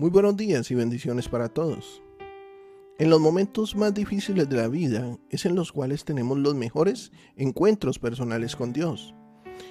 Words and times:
Muy 0.00 0.08
buenos 0.08 0.34
días 0.34 0.70
y 0.70 0.74
bendiciones 0.74 1.28
para 1.28 1.50
todos. 1.50 2.00
En 2.98 3.10
los 3.10 3.20
momentos 3.20 3.76
más 3.76 3.92
difíciles 3.92 4.48
de 4.48 4.56
la 4.56 4.66
vida 4.66 5.18
es 5.28 5.44
en 5.44 5.54
los 5.54 5.72
cuales 5.72 6.06
tenemos 6.06 6.38
los 6.38 6.54
mejores 6.54 7.12
encuentros 7.36 7.98
personales 7.98 8.56
con 8.56 8.72
Dios. 8.72 9.14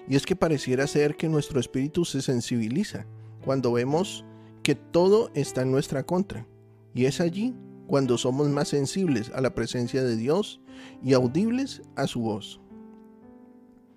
Y 0.08 0.16
es 0.16 0.28
que 0.28 0.36
pareciera 0.36 0.86
ser 0.86 1.16
que 1.16 1.30
nuestro 1.30 1.60
espíritu 1.60 2.06
se 2.06 2.22
sensibiliza 2.22 3.08
cuando 3.44 3.72
vemos 3.72 4.24
que 4.62 4.76
todo 4.76 5.32
está 5.34 5.64
en 5.64 5.72
nuestra 5.72 6.04
contra. 6.04 6.46
Y 6.94 7.06
es 7.06 7.22
allí 7.22 7.56
cuando 7.88 8.16
somos 8.20 8.50
más 8.50 8.68
sensibles 8.68 9.32
a 9.34 9.42
la 9.42 9.56
presencia 9.56 10.04
de 10.04 10.16
Dios 10.16 10.62
y 11.04 11.14
audibles 11.14 11.82
a 11.96 12.06
su 12.06 12.22
voz. 12.22 12.62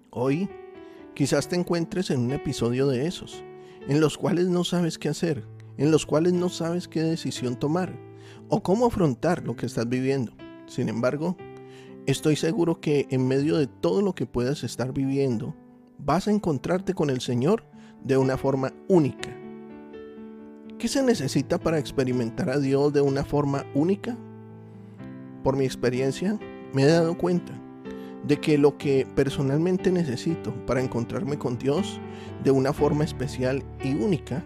Hoy 0.08 0.48
quizás 1.12 1.50
te 1.50 1.56
encuentres 1.56 2.08
en 2.08 2.20
un 2.20 2.32
episodio 2.32 2.86
de 2.86 3.06
esos, 3.06 3.44
en 3.86 4.00
los 4.00 4.16
cuales 4.16 4.48
no 4.48 4.64
sabes 4.64 4.96
qué 4.96 5.10
hacer, 5.10 5.44
en 5.76 5.90
los 5.90 6.06
cuales 6.06 6.32
no 6.32 6.48
sabes 6.48 6.88
qué 6.88 7.02
decisión 7.02 7.56
tomar 7.56 7.98
o 8.48 8.62
cómo 8.62 8.86
afrontar 8.86 9.44
lo 9.44 9.56
que 9.56 9.66
estás 9.66 9.88
viviendo. 9.88 10.32
Sin 10.66 10.88
embargo, 10.88 11.36
estoy 12.06 12.36
seguro 12.36 12.80
que 12.80 13.06
en 13.10 13.26
medio 13.26 13.56
de 13.56 13.66
todo 13.66 14.02
lo 14.02 14.14
que 14.14 14.26
puedas 14.26 14.64
estar 14.64 14.92
viviendo, 14.92 15.54
vas 15.98 16.28
a 16.28 16.32
encontrarte 16.32 16.94
con 16.94 17.10
el 17.10 17.20
Señor 17.20 17.64
de 18.04 18.16
una 18.16 18.36
forma 18.36 18.72
única. 18.88 19.30
¿Qué 20.78 20.88
se 20.88 21.02
necesita 21.02 21.58
para 21.58 21.78
experimentar 21.78 22.50
a 22.50 22.58
Dios 22.58 22.92
de 22.92 23.00
una 23.00 23.24
forma 23.24 23.64
única? 23.74 24.16
Por 25.44 25.56
mi 25.56 25.64
experiencia, 25.64 26.38
me 26.72 26.82
he 26.82 26.86
dado 26.86 27.16
cuenta 27.16 27.52
de 28.26 28.38
que 28.38 28.58
lo 28.58 28.78
que 28.78 29.06
personalmente 29.14 29.90
necesito 29.90 30.54
para 30.66 30.80
encontrarme 30.80 31.38
con 31.38 31.58
Dios 31.58 32.00
de 32.44 32.50
una 32.50 32.72
forma 32.72 33.04
especial 33.04 33.62
y 33.82 33.94
única 33.94 34.44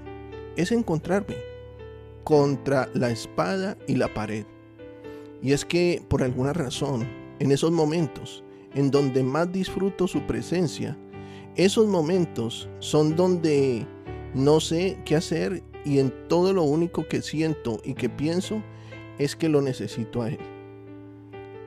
es 0.57 0.73
encontrarme 0.73 1.37
contra 2.25 2.89
la 2.95 3.11
espada 3.11 3.77
y 3.87 3.95
la 3.97 4.13
pared. 4.13 4.45
Y 5.43 5.53
es 5.53 5.65
que 5.65 6.03
por 6.09 6.23
alguna 6.23 6.53
razón, 6.53 7.07
en 7.39 7.53
esos 7.53 7.71
momentos 7.71 8.43
en 8.75 8.91
donde 8.91 9.23
más 9.23 9.51
disfruto 9.53 10.07
su 10.07 10.23
presencia, 10.27 10.99
esos 11.57 11.87
momentos 11.87 12.69
son 12.79 13.17
donde 13.17 13.87
no 14.35 14.61
sé 14.61 14.99
qué 15.07 15.17
hacer 15.17 15.63
y 15.85 15.99
en 15.99 16.13
todo 16.29 16.53
lo 16.53 16.63
único 16.63 17.09
que 17.09 17.23
siento 17.23 17.81
y 17.85 17.95
que 17.95 18.11
pienso 18.11 18.63
es 19.19 19.35
que 19.35 19.49
lo 19.49 19.63
necesito 19.63 20.21
a 20.21 20.29
Él. 20.29 20.39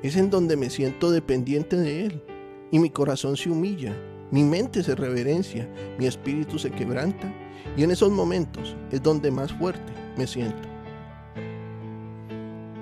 Es 0.03 0.15
en 0.17 0.29
donde 0.29 0.55
me 0.55 0.69
siento 0.69 1.09
dependiente 1.09 1.75
de 1.75 2.05
Él 2.05 2.23
y 2.71 2.77
mi 2.77 2.91
corazón 2.91 3.35
se 3.35 3.49
humilla, 3.49 3.95
mi 4.31 4.43
mente 4.43 4.83
se 4.83 4.95
reverencia, 4.95 5.67
mi 5.97 6.05
espíritu 6.05 6.59
se 6.59 6.71
quebranta 6.71 7.33
y 7.75 7.83
en 7.83 7.91
esos 7.91 8.11
momentos 8.11 8.75
es 8.91 9.01
donde 9.01 9.31
más 9.31 9.51
fuerte 9.53 9.91
me 10.17 10.27
siento. 10.27 10.67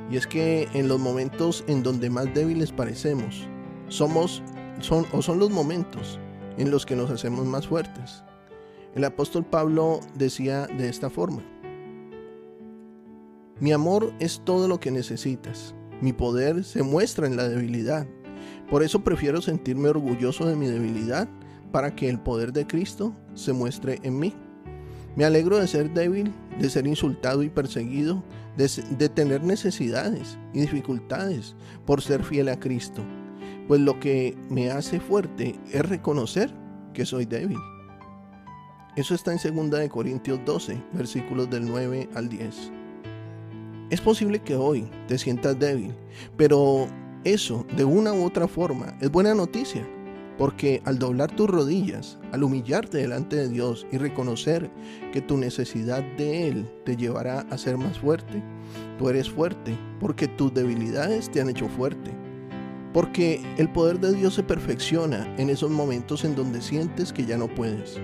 Y 0.10 0.18
es 0.18 0.26
que 0.26 0.68
en 0.74 0.88
los 0.88 1.00
momentos 1.00 1.64
en 1.68 1.84
donde 1.84 2.10
más 2.10 2.34
débiles 2.34 2.72
parecemos, 2.72 3.48
somos 3.90 4.42
son 4.80 5.06
o 5.12 5.22
son 5.22 5.40
los 5.40 5.50
momentos 5.50 6.20
en 6.58 6.72
los 6.72 6.86
que 6.86 6.96
nos 6.96 7.10
hacemos 7.10 7.46
más 7.46 7.68
fuertes. 7.68 8.24
El 8.96 9.04
apóstol 9.04 9.46
Pablo 9.46 10.00
decía 10.16 10.68
de 10.68 10.90
esta 10.90 11.10
forma: 11.10 11.44
Mi 13.60 13.72
amor 13.72 14.14
es 14.20 14.42
todo 14.44 14.68
lo 14.68 14.80
que 14.80 14.92
necesitas. 14.92 15.76
Mi 16.02 16.14
poder 16.14 16.64
se 16.64 16.84
muestra 16.84 17.28
en 17.28 17.38
la 17.38 17.50
debilidad. 17.50 18.08
Por 18.70 18.84
eso 18.84 19.04
prefiero 19.04 19.42
sentirme 19.42 19.90
orgulloso 19.90 20.46
de 20.46 20.56
mi 20.56 20.68
debilidad 20.68 21.28
para 21.72 21.96
que 21.96 22.10
el 22.10 22.20
poder 22.20 22.54
de 22.54 22.68
Cristo 22.68 23.16
se 23.34 23.54
muestre 23.54 24.00
en 24.04 24.20
mí. 24.20 24.34
Me 25.16 25.26
alegro 25.26 25.58
de 25.58 25.68
ser 25.68 25.94
débil, 25.94 26.32
de 26.60 26.70
ser 26.70 26.86
insultado 26.86 27.42
y 27.44 27.50
perseguido, 27.50 28.24
de, 28.56 29.10
tener 29.10 29.44
necesidades 29.44 30.38
y 30.54 30.62
dificultades 30.62 31.56
por 31.86 32.02
ser 32.02 32.24
fiel 32.24 32.50
a 32.50 32.60
Cristo. 32.60 33.04
Pues 33.68 33.82
lo 33.82 34.00
que 34.00 34.38
me 34.50 34.72
hace 34.72 35.00
fuerte 35.00 35.56
es 35.72 35.82
reconocer 35.88 36.54
que 36.94 37.06
soy 37.06 37.26
débil. 37.26 37.58
Eso 38.96 39.14
está 39.14 39.32
en 39.32 39.70
2 39.70 39.90
Corintios 39.90 40.40
12, 40.46 40.82
versículos 40.94 41.50
del 41.50 41.66
9 41.66 42.10
al 42.16 42.30
10. 42.30 42.72
Es 43.90 44.02
posible 44.02 44.40
que 44.40 44.56
hoy 44.56 44.90
te 45.08 45.18
sientas 45.18 45.58
débil, 45.60 45.94
pero 46.36 46.88
eso 47.34 47.66
de 47.76 47.86
una 47.86 48.14
u 48.14 48.24
otra 48.24 48.48
forma 48.48 48.98
es 49.02 49.12
buena 49.12 49.34
noticia 49.34 49.88
porque 50.38 50.82
al 50.86 51.00
doblar 51.00 51.32
tus 51.32 51.50
rodillas, 51.50 52.18
al 52.32 52.44
humillarte 52.44 53.00
delante 53.00 53.36
de 53.36 53.50
Dios 53.50 53.88
y 53.92 53.98
reconocer 53.98 54.70
que 55.12 55.22
tu 55.22 55.38
necesidad 55.38 56.04
de 56.18 56.48
Él 56.48 56.70
te 56.86 56.96
llevará 56.96 57.40
a 57.50 57.58
ser 57.58 57.78
más 57.78 57.98
fuerte, 58.00 58.44
tú 58.98 59.10
eres 59.10 59.30
fuerte, 59.30 59.76
porque 60.00 60.28
tus 60.28 60.54
debilidades 60.54 61.32
te 61.32 61.42
han 61.42 61.50
hecho 61.50 61.68
fuerte. 61.68 62.12
Porque 62.94 63.42
el 63.58 63.70
poder 63.72 64.00
de 64.00 64.14
Dios 64.14 64.36
se 64.36 64.44
perfecciona 64.44 65.28
en 65.38 65.50
esos 65.50 65.70
momentos 65.70 66.24
en 66.24 66.36
donde 66.36 66.62
sientes 66.62 67.12
que 67.12 67.26
ya 67.26 67.38
no 67.38 67.48
puedes. 67.48 68.00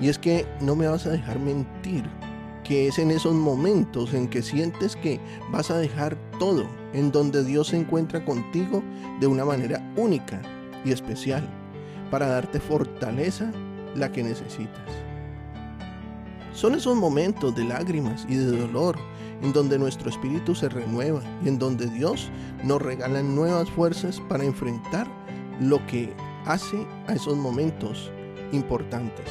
Y 0.00 0.08
es 0.08 0.18
que 0.18 0.46
no 0.60 0.74
me 0.74 0.88
vas 0.88 1.06
a 1.06 1.10
dejar 1.10 1.38
mentir, 1.38 2.04
que 2.72 2.88
es 2.88 2.98
en 2.98 3.10
esos 3.10 3.34
momentos 3.34 4.14
en 4.14 4.26
que 4.28 4.40
sientes 4.40 4.96
que 4.96 5.20
vas 5.50 5.70
a 5.70 5.76
dejar 5.76 6.16
todo, 6.38 6.64
en 6.94 7.12
donde 7.12 7.44
Dios 7.44 7.66
se 7.68 7.76
encuentra 7.76 8.24
contigo 8.24 8.82
de 9.20 9.26
una 9.26 9.44
manera 9.44 9.92
única 9.94 10.40
y 10.82 10.90
especial 10.90 11.46
para 12.10 12.28
darte 12.28 12.60
fortaleza 12.60 13.52
la 13.94 14.10
que 14.10 14.22
necesitas. 14.22 14.88
Son 16.54 16.74
esos 16.74 16.96
momentos 16.96 17.54
de 17.54 17.64
lágrimas 17.64 18.24
y 18.26 18.36
de 18.36 18.56
dolor 18.56 18.96
en 19.42 19.52
donde 19.52 19.78
nuestro 19.78 20.08
espíritu 20.08 20.54
se 20.54 20.70
renueva 20.70 21.20
y 21.44 21.48
en 21.48 21.58
donde 21.58 21.86
Dios 21.90 22.30
nos 22.64 22.80
regala 22.80 23.22
nuevas 23.22 23.68
fuerzas 23.68 24.18
para 24.30 24.44
enfrentar 24.44 25.06
lo 25.60 25.86
que 25.86 26.14
hace 26.46 26.86
a 27.06 27.12
esos 27.12 27.36
momentos 27.36 28.10
importantes. 28.50 29.26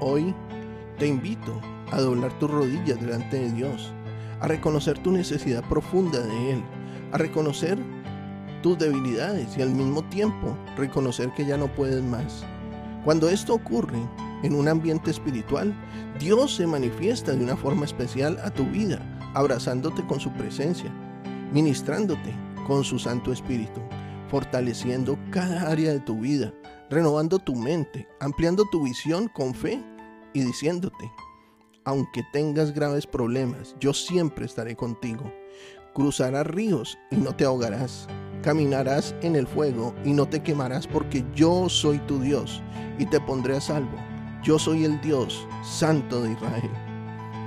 Hoy 0.00 0.34
te 1.02 1.08
invito 1.08 1.60
a 1.90 2.00
doblar 2.00 2.32
tus 2.38 2.48
rodillas 2.48 3.00
delante 3.00 3.36
de 3.36 3.50
Dios, 3.50 3.92
a 4.38 4.46
reconocer 4.46 4.96
tu 5.00 5.10
necesidad 5.10 5.68
profunda 5.68 6.20
de 6.20 6.52
Él, 6.52 6.62
a 7.10 7.18
reconocer 7.18 7.76
tus 8.62 8.78
debilidades 8.78 9.58
y 9.58 9.62
al 9.62 9.70
mismo 9.70 10.04
tiempo 10.04 10.56
reconocer 10.76 11.32
que 11.34 11.44
ya 11.44 11.56
no 11.56 11.66
puedes 11.66 12.04
más. 12.04 12.44
Cuando 13.04 13.28
esto 13.28 13.52
ocurre 13.52 13.98
en 14.44 14.54
un 14.54 14.68
ambiente 14.68 15.10
espiritual, 15.10 15.74
Dios 16.20 16.54
se 16.54 16.68
manifiesta 16.68 17.32
de 17.32 17.42
una 17.42 17.56
forma 17.56 17.84
especial 17.84 18.38
a 18.44 18.50
tu 18.50 18.64
vida, 18.66 19.00
abrazándote 19.34 20.06
con 20.06 20.20
su 20.20 20.30
presencia, 20.34 20.92
ministrándote 21.52 22.32
con 22.64 22.84
su 22.84 23.00
Santo 23.00 23.32
Espíritu, 23.32 23.80
fortaleciendo 24.28 25.18
cada 25.32 25.68
área 25.68 25.92
de 25.92 25.98
tu 25.98 26.20
vida, 26.20 26.52
renovando 26.90 27.40
tu 27.40 27.56
mente, 27.56 28.06
ampliando 28.20 28.66
tu 28.70 28.84
visión 28.84 29.26
con 29.26 29.52
fe 29.52 29.82
y 30.34 30.40
diciéndote, 30.40 31.12
aunque 31.84 32.22
tengas 32.32 32.72
graves 32.72 33.06
problemas, 33.06 33.74
yo 33.80 33.92
siempre 33.92 34.46
estaré 34.46 34.76
contigo. 34.76 35.32
Cruzarás 35.94 36.46
ríos 36.46 36.98
y 37.10 37.16
no 37.16 37.34
te 37.34 37.44
ahogarás 37.44 38.08
Caminarás 38.42 39.14
en 39.22 39.36
el 39.36 39.46
fuego 39.46 39.94
y 40.04 40.12
no 40.12 40.26
te 40.26 40.42
quemarás 40.42 40.88
porque 40.88 41.24
yo 41.32 41.68
soy 41.68 41.98
tu 42.00 42.18
Dios 42.18 42.60
y 42.98 43.06
te 43.06 43.20
pondré 43.20 43.56
a 43.56 43.60
salvo. 43.60 43.96
Yo 44.42 44.58
soy 44.58 44.84
el 44.84 45.00
Dios 45.00 45.46
santo 45.62 46.22
de 46.22 46.32
Israel. 46.32 46.70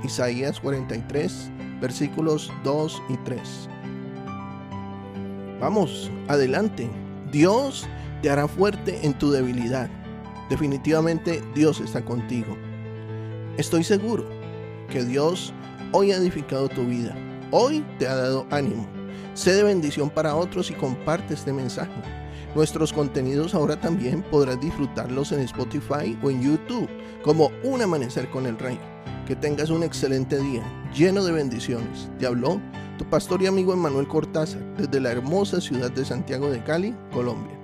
Isaías 0.05 0.57
43, 0.61 1.51
versículos 1.81 2.49
2 2.63 3.03
y 3.09 3.17
3. 3.17 3.69
Vamos, 5.59 6.09
adelante. 6.29 6.89
Dios 7.29 7.85
te 8.21 8.29
hará 8.29 8.47
fuerte 8.47 9.05
en 9.05 9.13
tu 9.15 9.31
debilidad. 9.31 9.89
Definitivamente 10.49 11.43
Dios 11.53 11.81
está 11.81 12.05
contigo. 12.05 12.55
Estoy 13.57 13.83
seguro 13.83 14.25
que 14.89 15.03
Dios 15.03 15.53
hoy 15.91 16.11
ha 16.11 16.17
edificado 16.17 16.67
tu 16.67 16.85
vida. 16.85 17.15
Hoy 17.51 17.85
te 17.99 18.07
ha 18.07 18.15
dado 18.15 18.45
ánimo 18.51 18.85
Sé 19.35 19.53
de 19.53 19.63
bendición 19.63 20.09
para 20.09 20.35
otros 20.37 20.71
y 20.71 20.73
comparte 20.73 21.33
este 21.33 21.51
mensaje. 21.51 21.91
Nuestros 22.55 22.93
contenidos 22.93 23.53
ahora 23.53 23.79
también 23.79 24.21
podrás 24.23 24.59
disfrutarlos 24.61 25.33
en 25.33 25.41
Spotify 25.41 26.17
o 26.23 26.31
en 26.31 26.41
YouTube 26.41 26.87
como 27.21 27.51
Un 27.61 27.81
Amanecer 27.81 28.29
con 28.29 28.45
el 28.45 28.57
Rey. 28.57 28.79
Que 29.27 29.35
tengas 29.35 29.71
un 29.71 29.83
excelente 29.83 30.39
día, 30.39 30.63
lleno 30.93 31.21
de 31.25 31.33
bendiciones. 31.33 32.09
Te 32.17 32.27
habló 32.27 32.61
tu 32.97 33.03
pastor 33.09 33.41
y 33.41 33.47
amigo 33.47 33.73
Emanuel 33.73 34.07
Cortázar 34.07 34.61
desde 34.77 35.01
la 35.01 35.11
hermosa 35.11 35.59
ciudad 35.59 35.91
de 35.91 36.05
Santiago 36.05 36.49
de 36.49 36.63
Cali, 36.63 36.95
Colombia. 37.11 37.54